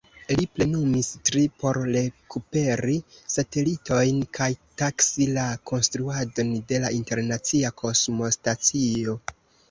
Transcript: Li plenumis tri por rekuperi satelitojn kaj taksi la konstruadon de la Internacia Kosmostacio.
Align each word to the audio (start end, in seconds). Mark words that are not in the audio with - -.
Li 0.37 0.43
plenumis 0.59 1.07
tri 1.29 1.41
por 1.63 1.77
rekuperi 1.95 2.95
satelitojn 3.33 4.21
kaj 4.37 4.47
taksi 4.83 5.27
la 5.35 5.43
konstruadon 5.73 6.49
de 6.71 6.79
la 6.87 6.91
Internacia 7.01 7.71
Kosmostacio. 7.83 9.15